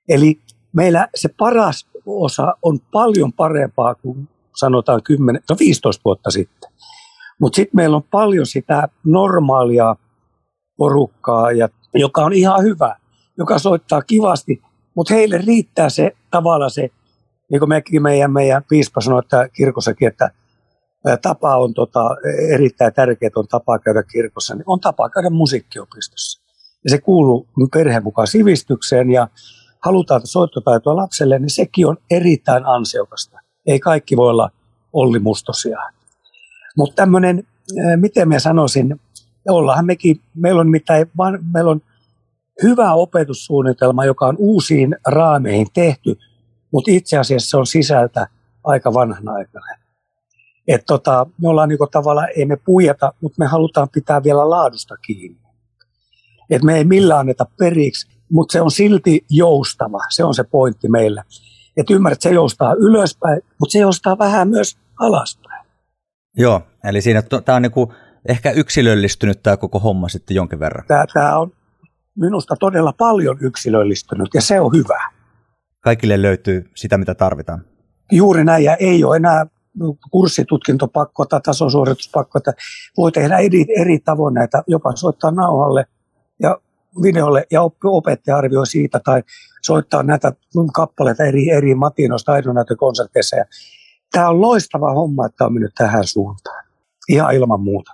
Eli 0.10 0.39
meillä 0.74 1.07
se 1.15 1.29
paras 1.38 1.88
osa 2.05 2.53
on 2.62 2.79
paljon 2.91 3.33
parempaa 3.33 3.95
kuin 3.95 4.29
sanotaan 4.55 5.03
10, 5.03 5.41
no 5.50 5.55
15 5.60 6.01
vuotta 6.05 6.31
sitten. 6.31 6.72
Mutta 7.39 7.55
sitten 7.55 7.75
meillä 7.75 7.95
on 7.95 8.03
paljon 8.03 8.45
sitä 8.45 8.88
normaalia 9.03 9.95
porukkaa, 10.77 11.51
ja, 11.51 11.69
joka 11.93 12.25
on 12.25 12.33
ihan 12.33 12.63
hyvä, 12.63 12.95
joka 13.38 13.60
soittaa 13.60 14.01
kivasti, 14.01 14.62
mutta 14.95 15.13
heille 15.13 15.38
riittää 15.38 15.89
se 15.89 16.12
tavalla 16.31 16.69
se, 16.69 16.89
niin 17.51 17.59
kuin 17.59 17.69
mekin 17.69 18.01
meidän, 18.01 18.31
meidän 18.31 18.63
piispa 18.69 19.01
sanoi, 19.01 19.19
että 19.19 19.50
kirkossakin, 19.55 20.07
että 20.07 20.31
tapa 21.21 21.57
on 21.57 21.73
tota, 21.73 22.09
erittäin 22.53 22.93
tärkeä, 22.93 23.29
on 23.35 23.47
tapa 23.47 23.79
käydä 23.79 24.03
kirkossa, 24.03 24.55
niin 24.55 24.63
on 24.67 24.79
tapa 24.79 25.09
käydä 25.09 25.29
musiikkiopistossa. 25.29 26.43
Ja 26.83 26.89
se 26.89 26.97
kuuluu 26.97 27.47
perheen 27.73 28.03
mukaan 28.03 28.27
sivistykseen 28.27 29.12
ja 29.12 29.27
halutaan 29.85 30.21
soittotaitoa 30.23 30.95
lapselle, 30.95 31.39
niin 31.39 31.50
sekin 31.50 31.88
on 31.88 31.97
erittäin 32.12 32.65
ansiokasta. 32.65 33.39
Ei 33.67 33.79
kaikki 33.79 34.17
voi 34.17 34.29
olla 34.29 34.50
Olli 34.93 35.19
Mustosia. 35.19 35.77
Mutta 36.77 36.95
tämmöinen, 36.95 37.43
miten 37.95 38.29
mä 38.29 38.39
sanoisin, 38.39 39.01
ollaanhan 39.50 39.85
mekin, 39.85 40.21
meillä 40.35 40.62
on 40.62 40.69
mitään, 40.69 41.07
meillä 41.53 41.71
on 41.71 41.81
hyvä 42.63 42.93
opetussuunnitelma, 42.93 44.05
joka 44.05 44.25
on 44.25 44.35
uusiin 44.38 44.95
raameihin 45.07 45.67
tehty, 45.73 46.17
mutta 46.73 46.91
itse 46.91 47.17
asiassa 47.17 47.49
se 47.49 47.57
on 47.57 47.67
sisältä 47.67 48.27
aika 48.63 48.93
vanhanaikainen. 48.93 49.77
Että 50.67 50.85
tota, 50.85 51.25
me 51.41 51.49
ollaan 51.49 51.69
niinku 51.69 51.87
tavallaan, 51.87 52.27
ei 52.35 52.45
me 52.45 52.57
puijata, 52.65 53.13
mutta 53.21 53.35
me 53.39 53.45
halutaan 53.45 53.89
pitää 53.89 54.23
vielä 54.23 54.49
laadusta 54.49 54.97
kiinni. 54.97 55.39
Että 56.49 56.65
me 56.65 56.77
ei 56.77 56.83
millään 56.83 57.19
anneta 57.19 57.45
periksi, 57.59 58.07
mutta 58.31 58.51
se 58.51 58.61
on 58.61 58.71
silti 58.71 59.25
joustava. 59.29 59.99
Se 60.09 60.23
on 60.23 60.33
se 60.33 60.43
pointti 60.43 60.89
meillä. 60.89 61.23
Että 61.77 61.93
ymmärrät, 61.93 62.21
se 62.21 62.29
joustaa 62.29 62.73
ylöspäin, 62.73 63.41
mutta 63.59 63.71
se 63.71 63.79
joustaa 63.79 64.17
vähän 64.17 64.49
myös 64.49 64.77
alaspäin. 64.99 65.65
Joo, 66.37 66.61
eli 66.83 67.01
siinä 67.01 67.21
tämä 67.21 67.55
on 67.55 67.61
niinku 67.61 67.93
ehkä 68.25 68.51
yksilöllistynyt 68.51 69.43
tämä 69.43 69.57
koko 69.57 69.79
homma 69.79 70.09
sitten 70.09 70.35
jonkin 70.35 70.59
verran. 70.59 70.85
Tämä 71.13 71.37
on 71.37 71.51
minusta 72.15 72.55
todella 72.59 72.93
paljon 72.97 73.37
yksilöllistynyt 73.41 74.29
ja 74.33 74.41
se 74.41 74.59
on 74.59 74.71
hyvä. 74.75 75.12
Kaikille 75.83 76.21
löytyy 76.21 76.69
sitä, 76.75 76.97
mitä 76.97 77.15
tarvitaan. 77.15 77.65
Juuri 78.11 78.43
näin 78.43 78.63
ja 78.63 78.75
ei 78.75 79.03
ole 79.03 79.15
enää 79.15 79.45
kurssitutkintopakko 80.11 81.25
tai 81.25 81.41
tasosuorituspakko, 81.41 82.37
että 82.37 82.53
voi 82.97 83.11
tehdä 83.11 83.37
eri, 83.37 83.65
eri 83.77 83.99
tavoin 83.99 84.33
näitä, 84.33 84.63
jopa 84.67 84.95
soittaa 84.95 85.31
nauhalle 85.31 85.85
ja 86.39 86.57
videolle 87.01 87.47
ja 87.51 87.61
opettaja 87.83 88.37
arvioi 88.37 88.67
siitä 88.67 88.99
tai 89.05 89.23
soittaa 89.61 90.03
näitä 90.03 90.33
kappaleita 90.73 91.23
eri, 91.23 91.49
eri 91.49 91.75
matinoista 91.75 92.31
aidonäytökonserteissa. 92.31 93.35
Ja 93.35 93.45
tämä 94.11 94.29
on 94.29 94.41
loistava 94.41 94.93
homma, 94.93 95.25
että 95.25 95.45
on 95.45 95.53
mennyt 95.53 95.75
tähän 95.77 96.07
suuntaan. 96.07 96.65
Ihan 97.09 97.35
ilman 97.35 97.61
muuta. 97.61 97.91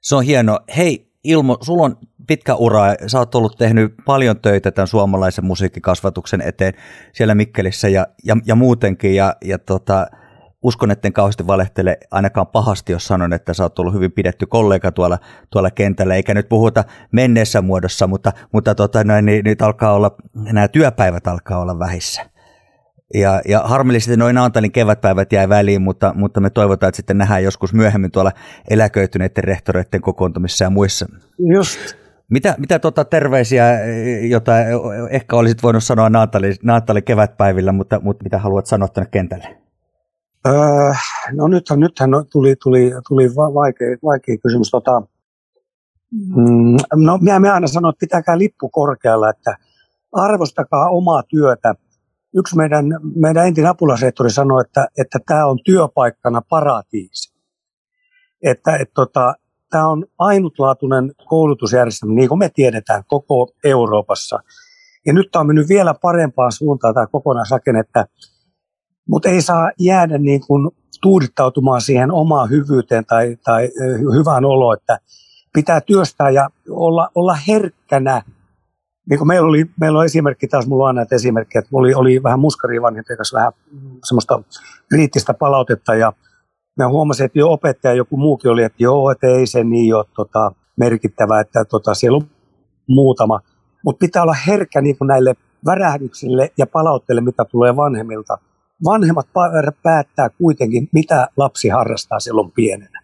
Se 0.00 0.16
on 0.16 0.24
hieno. 0.24 0.60
Hei 0.76 1.10
Ilmo, 1.24 1.58
sulla 1.60 1.82
on 1.82 1.96
pitkä 2.30 2.54
ura. 2.54 2.82
Sä 3.06 3.18
oot 3.18 3.34
ollut 3.34 3.58
tehnyt 3.58 3.94
paljon 4.04 4.40
töitä 4.40 4.70
tämän 4.70 4.86
suomalaisen 4.86 5.44
musiikkikasvatuksen 5.44 6.40
eteen 6.40 6.74
siellä 7.12 7.34
Mikkelissä 7.34 7.88
ja, 7.88 8.06
ja, 8.24 8.36
ja 8.46 8.54
muutenkin. 8.54 9.14
Ja, 9.14 9.36
ja 9.44 9.58
tota, 9.58 10.06
uskon, 10.62 10.90
etten 10.90 11.12
kauheasti 11.12 11.46
valehtele 11.46 11.98
ainakaan 12.10 12.46
pahasti, 12.46 12.92
jos 12.92 13.06
sanon, 13.06 13.32
että 13.32 13.54
sä 13.54 13.62
oot 13.62 13.78
ollut 13.78 13.94
hyvin 13.94 14.12
pidetty 14.12 14.46
kollega 14.46 14.92
tuolla, 14.92 15.18
tuolla 15.50 15.70
kentällä, 15.70 16.14
eikä 16.14 16.34
nyt 16.34 16.48
puhuta 16.48 16.84
menneessä 17.12 17.62
muodossa, 17.62 18.06
mutta, 18.06 18.32
mutta 18.52 18.74
tota, 18.74 19.04
noin, 19.04 19.26
niin, 19.26 19.44
nyt 19.44 19.62
alkaa 19.62 19.92
olla, 19.92 20.16
nämä 20.34 20.68
työpäivät 20.68 21.26
alkaa 21.26 21.58
olla 21.58 21.78
vähissä. 21.78 22.22
Ja, 23.14 23.40
ja 23.48 23.60
harmillisesti 23.64 24.16
noin 24.16 24.34
Naantalin 24.34 24.72
kevätpäivät 24.72 25.32
jäi 25.32 25.48
väliin, 25.48 25.82
mutta, 25.82 26.12
mutta 26.16 26.40
me 26.40 26.50
toivotaan, 26.50 26.88
että 26.88 26.96
sitten 26.96 27.18
nähdään 27.18 27.44
joskus 27.44 27.74
myöhemmin 27.74 28.10
tuolla 28.10 28.32
eläköityneiden 28.70 29.44
rehtoreiden 29.44 30.00
kokoontumissa 30.00 30.64
ja 30.64 30.70
muissa. 30.70 31.06
Just. 31.38 31.99
Mitä, 32.30 32.54
mitä 32.58 32.78
tota 32.78 33.04
terveisiä, 33.04 33.64
jota 34.28 34.52
ehkä 35.10 35.36
olisit 35.36 35.62
voinut 35.62 35.84
sanoa 35.84 36.10
Naantalin, 36.10 36.56
Naantalin 36.62 37.04
kevätpäivillä, 37.04 37.72
mutta, 37.72 38.00
mutta 38.00 38.22
mitä 38.22 38.38
haluat 38.38 38.66
sanoa 38.66 38.88
tänne 38.88 39.10
kentälle? 39.10 39.60
Öö, 40.48 40.92
no 41.32 41.48
nythän, 41.48 41.80
nythän 41.80 42.10
tuli, 42.32 42.56
tuli, 42.62 42.92
tuli 43.08 43.28
vaikea, 43.34 43.96
vaikea 44.04 44.36
kysymys. 44.42 44.70
Tota, 44.70 45.02
mm, 46.12 46.76
no 46.94 47.18
minä, 47.18 47.40
minä 47.40 47.54
aina 47.54 47.66
sanon, 47.66 47.90
että 47.90 48.00
pitäkää 48.00 48.38
lippu 48.38 48.68
korkealla, 48.68 49.30
että 49.30 49.56
arvostakaa 50.12 50.88
omaa 50.90 51.22
työtä. 51.22 51.74
Yksi 52.34 52.56
meidän, 52.56 52.86
meidän 53.14 53.46
entinen 53.46 53.70
apulaisehtori 53.70 54.30
sanoi, 54.30 54.60
että, 54.60 54.88
että 54.98 55.18
tämä 55.26 55.46
on 55.46 55.58
työpaikkana 55.64 56.42
paratiisi. 56.48 57.34
Että 58.42 58.76
et, 58.76 58.90
tota, 58.94 59.34
tämä 59.70 59.88
on 59.88 60.04
ainutlaatuinen 60.18 61.12
koulutusjärjestelmä, 61.24 62.14
niin 62.14 62.28
kuin 62.28 62.38
me 62.38 62.50
tiedetään 62.54 63.02
koko 63.08 63.52
Euroopassa. 63.64 64.38
Ja 65.06 65.12
nyt 65.12 65.28
tämä 65.32 65.40
on 65.40 65.46
mennyt 65.46 65.68
vielä 65.68 65.94
parempaan 65.94 66.52
suuntaan 66.52 66.94
tämä 66.94 67.06
kokonaisrakenne, 67.06 67.80
että 67.80 68.06
mutta 69.08 69.28
ei 69.28 69.42
saa 69.42 69.70
jäädä 69.78 70.18
niin 70.18 70.40
kuin 70.46 70.70
tuudittautumaan 71.02 71.80
siihen 71.80 72.12
omaan 72.12 72.50
hyvyyteen 72.50 73.04
tai, 73.06 73.36
tai 73.44 73.68
hyvään 74.18 74.44
oloon, 74.44 74.76
että 74.76 74.98
pitää 75.54 75.80
työstää 75.80 76.30
ja 76.30 76.50
olla, 76.70 77.08
olla 77.14 77.34
herkkänä. 77.48 78.22
Niin 79.10 79.18
kuin 79.18 79.28
meillä, 79.28 79.48
oli, 79.48 79.66
meillä 79.80 79.98
on 79.98 80.04
esimerkki, 80.04 80.48
taas 80.48 80.66
mulla 80.66 80.88
on 80.88 80.94
näitä 80.94 81.14
esimerkkejä, 81.14 81.60
että 81.60 81.70
oli, 81.72 81.94
oli 81.94 82.22
vähän 82.22 82.40
muskarivanhempien 82.40 83.16
kanssa 83.16 83.38
vähän 83.38 83.52
semmoista 84.04 84.42
kriittistä 84.88 85.34
palautetta 85.34 85.94
ja 85.94 86.12
mä 86.76 86.88
huomasin, 86.88 87.26
että 87.26 87.38
jo 87.38 87.52
opettaja 87.52 87.94
joku 87.94 88.16
muukin 88.16 88.50
oli, 88.50 88.62
että 88.62 88.82
joo, 88.82 89.10
että 89.10 89.26
ei 89.26 89.46
se 89.46 89.64
niin 89.64 89.94
ole 89.94 90.04
tota, 90.16 90.52
merkittävä, 90.76 91.40
että 91.40 91.64
tota, 91.64 91.94
siellä 91.94 92.16
on 92.16 92.26
muutama. 92.88 93.40
Mutta 93.84 93.98
pitää 93.98 94.22
olla 94.22 94.36
herkkä 94.46 94.80
niin 94.80 94.98
kuin 94.98 95.08
näille 95.08 95.34
värähdyksille 95.66 96.52
ja 96.58 96.66
palautteille, 96.66 97.20
mitä 97.20 97.44
tulee 97.44 97.76
vanhemmilta– 97.76 98.38
vanhemmat 98.84 99.26
päättää 99.82 100.28
kuitenkin, 100.28 100.88
mitä 100.92 101.28
lapsi 101.36 101.68
harrastaa 101.68 102.20
silloin 102.20 102.50
pienenä. 102.50 103.00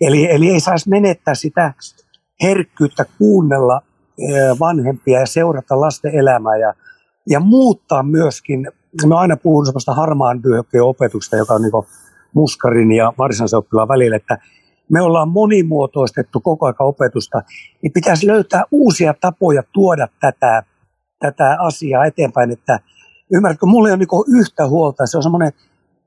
Eli, 0.00 0.30
eli 0.30 0.48
ei 0.50 0.60
saisi 0.60 0.88
menettää 0.88 1.34
sitä 1.34 1.72
herkkyyttä 2.42 3.04
kuunnella 3.18 3.82
vanhempia 4.60 5.20
ja 5.20 5.26
seurata 5.26 5.80
lasten 5.80 6.14
elämää 6.14 6.56
ja, 6.56 6.74
ja 7.30 7.40
muuttaa 7.40 8.02
myöskin, 8.02 8.70
mä 9.06 9.18
aina 9.18 9.36
puhun 9.36 9.66
sellaista 9.66 9.94
harmaan 9.94 10.42
opetuksesta, 10.82 11.36
joka 11.36 11.54
on 11.54 11.62
niin 11.62 11.72
muskarin 12.34 12.92
ja 12.92 13.12
varsinaisen 13.18 13.58
oppilaan 13.58 13.88
välillä, 13.88 14.16
että 14.16 14.38
me 14.88 15.00
ollaan 15.00 15.28
monimuotoistettu 15.28 16.40
koko 16.40 16.66
ajan 16.66 16.74
opetusta, 16.78 17.42
niin 17.82 17.92
pitäisi 17.92 18.26
löytää 18.26 18.64
uusia 18.70 19.14
tapoja 19.20 19.62
tuoda 19.72 20.08
tätä, 20.20 20.62
tätä 21.18 21.56
asiaa 21.60 22.04
eteenpäin, 22.04 22.50
että 22.50 22.80
Ymmärrätkö, 23.32 23.66
mulla 23.66 23.88
ei 23.88 23.92
ole 23.92 23.98
niin 23.98 24.38
yhtä 24.40 24.68
huolta. 24.68 25.06
Se 25.06 25.16
on 25.16 25.22
semmoinen 25.22 25.52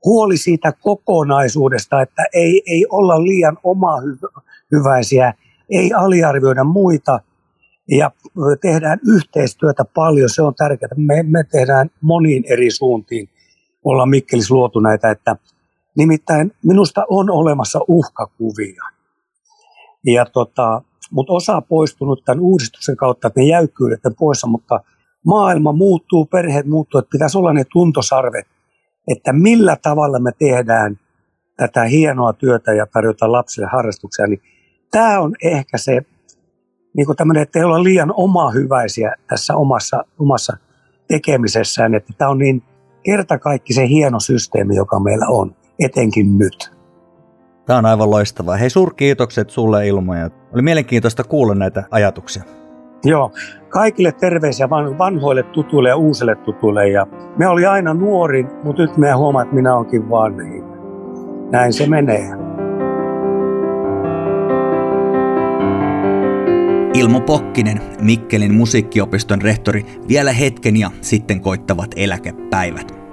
huoli 0.04 0.36
siitä 0.36 0.72
kokonaisuudesta, 0.72 2.02
että 2.02 2.24
ei, 2.32 2.62
ei 2.66 2.86
olla 2.90 3.24
liian 3.24 3.58
oma 3.62 3.96
hyväisiä, 4.72 5.34
ei 5.70 5.92
aliarvioida 5.92 6.64
muita 6.64 7.20
ja 7.88 8.10
tehdään 8.60 8.98
yhteistyötä 9.06 9.84
paljon. 9.94 10.28
Se 10.28 10.42
on 10.42 10.54
tärkeää. 10.54 10.90
Me, 10.96 11.22
me 11.22 11.44
tehdään 11.44 11.90
moniin 12.00 12.44
eri 12.48 12.70
suuntiin. 12.70 13.28
Ollaan 13.84 14.08
Mikkelis 14.08 14.50
luotu 14.50 14.80
näitä, 14.80 15.10
että 15.10 15.36
nimittäin 15.96 16.52
minusta 16.64 17.04
on 17.10 17.30
olemassa 17.30 17.80
uhkakuvia. 17.88 18.82
Ja 20.04 20.26
tota, 20.26 20.82
mutta 21.10 21.32
osa 21.32 21.60
poistunut 21.60 22.24
tämän 22.24 22.40
uudistuksen 22.40 22.96
kautta, 22.96 23.28
että 23.28 23.40
ne 23.40 23.46
jäykkyydet 23.46 24.00
poissa, 24.18 24.46
mutta– 24.46 24.80
maailma 25.26 25.72
muuttuu, 25.72 26.24
perheet 26.24 26.66
muuttuu, 26.66 26.98
että 26.98 27.10
pitäisi 27.10 27.38
olla 27.38 27.52
ne 27.52 27.64
tuntosarvet, 27.72 28.46
että 29.08 29.32
millä 29.32 29.76
tavalla 29.82 30.18
me 30.18 30.30
tehdään 30.38 30.98
tätä 31.56 31.84
hienoa 31.84 32.32
työtä 32.32 32.72
ja 32.72 32.86
tarjota 32.86 33.32
lapsille 33.32 33.68
harrastuksia, 33.72 34.26
niin 34.26 34.42
tämä 34.90 35.20
on 35.20 35.34
ehkä 35.42 35.78
se, 35.78 36.00
niin 36.96 37.06
kuin 37.06 37.16
tämmöinen, 37.16 37.42
että 37.42 37.58
ei 37.58 37.64
olla 37.64 37.82
liian 37.82 38.12
oma 38.16 38.50
hyväisiä 38.50 39.14
tässä 39.28 39.56
omassa, 39.56 40.04
omassa 40.18 40.56
tekemisessään, 41.08 41.94
että 41.94 42.12
tämä 42.18 42.30
on 42.30 42.38
niin 42.38 42.62
kerta 43.02 43.38
kaikki 43.38 43.72
se 43.72 43.88
hieno 43.88 44.20
systeemi, 44.20 44.76
joka 44.76 45.00
meillä 45.00 45.26
on, 45.28 45.56
etenkin 45.84 46.38
nyt. 46.38 46.76
Tämä 47.66 47.78
on 47.78 47.86
aivan 47.86 48.10
loistavaa. 48.10 48.56
Hei, 48.56 48.70
suurkiitokset 48.70 49.50
sulle 49.50 49.86
Ilmoja. 49.86 50.30
Oli 50.54 50.62
mielenkiintoista 50.62 51.24
kuulla 51.24 51.54
näitä 51.54 51.84
ajatuksia. 51.90 52.42
Joo, 53.04 53.30
kaikille 53.68 54.12
terveisiä 54.12 54.70
vanhoille 54.70 55.42
tutuille 55.42 55.88
ja 55.88 55.96
uusille 55.96 56.36
tutuille. 56.36 56.88
Ja 56.88 57.06
me 57.38 57.48
oli 57.48 57.66
aina 57.66 57.94
nuori, 57.94 58.46
mutta 58.64 58.82
nyt 58.82 58.96
me 58.96 59.12
huomaa, 59.12 59.42
että 59.42 59.54
minä 59.54 59.76
onkin 59.76 60.10
vanhin. 60.10 60.64
Näin 61.50 61.72
se 61.72 61.86
menee. 61.86 62.28
Ilmo 66.94 67.20
Pokkinen, 67.20 67.80
Mikkelin 68.00 68.54
musiikkiopiston 68.54 69.42
rehtori, 69.42 69.86
vielä 70.08 70.32
hetken 70.32 70.76
ja 70.76 70.90
sitten 71.00 71.40
koittavat 71.40 71.90
eläkepäivät. 71.96 73.05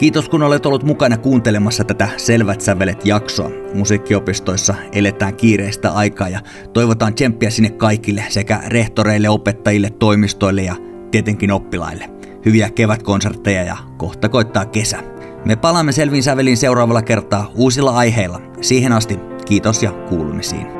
Kiitos 0.00 0.28
kun 0.28 0.42
olet 0.42 0.66
ollut 0.66 0.84
mukana 0.84 1.16
kuuntelemassa 1.16 1.84
tätä 1.84 2.08
Selvät 2.16 2.60
sävelet 2.60 3.06
jaksoa. 3.06 3.50
Musiikkiopistoissa 3.74 4.74
eletään 4.92 5.36
kiireistä 5.36 5.92
aikaa 5.92 6.28
ja 6.28 6.40
toivotaan 6.72 7.14
tsemppiä 7.14 7.50
sinne 7.50 7.70
kaikille 7.70 8.24
sekä 8.28 8.60
rehtoreille, 8.66 9.28
opettajille, 9.28 9.90
toimistoille 9.90 10.62
ja 10.62 10.74
tietenkin 11.10 11.50
oppilaille. 11.50 12.10
Hyviä 12.44 12.70
kevätkonsertteja 12.70 13.62
ja 13.62 13.76
kohta 13.96 14.28
koittaa 14.28 14.66
kesä. 14.66 14.98
Me 15.44 15.56
palaamme 15.56 15.92
Selvin 15.92 16.22
sävelin 16.22 16.56
seuraavalla 16.56 17.02
kertaa 17.02 17.50
uusilla 17.54 17.90
aiheilla. 17.90 18.40
Siihen 18.60 18.92
asti 18.92 19.18
kiitos 19.46 19.82
ja 19.82 19.92
kuulumisiin. 19.92 20.79